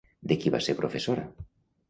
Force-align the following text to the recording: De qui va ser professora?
De 0.31 0.37
qui 0.45 0.53
va 0.55 0.61
ser 0.69 0.75
professora? 0.81 1.27